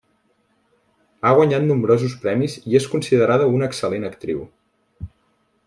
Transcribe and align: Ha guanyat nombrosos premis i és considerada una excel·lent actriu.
Ha 1.27 1.33
guanyat 1.39 1.67
nombrosos 1.67 2.15
premis 2.23 2.57
i 2.71 2.79
és 2.81 2.89
considerada 2.95 3.51
una 3.59 3.69
excel·lent 3.71 4.09
actriu. 4.13 4.43